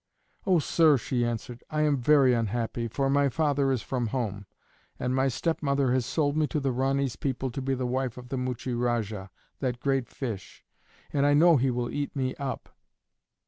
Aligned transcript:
"Oh, 0.47 0.57
sir," 0.57 0.97
she 0.97 1.23
answered, 1.23 1.63
"I 1.69 1.83
am 1.83 1.95
very 1.97 2.33
unhappy; 2.33 2.87
for 2.87 3.07
my 3.07 3.29
father 3.29 3.71
is 3.71 3.83
from 3.83 4.07
home, 4.07 4.47
and 4.97 5.13
my 5.13 5.27
stepmother 5.27 5.93
has 5.93 6.07
sold 6.07 6.35
me 6.35 6.47
to 6.47 6.59
the 6.59 6.71
Ranee's 6.71 7.15
people 7.15 7.51
to 7.51 7.61
be 7.61 7.75
the 7.75 7.85
wife 7.85 8.17
of 8.17 8.29
the 8.29 8.37
Muchie 8.39 8.73
Rajah, 8.73 9.29
that 9.59 9.79
great 9.79 10.09
fish, 10.09 10.65
and 11.13 11.23
I 11.23 11.35
know 11.35 11.57
he 11.57 11.69
will 11.69 11.91
eat 11.91 12.15
me 12.15 12.33
up." 12.37 12.69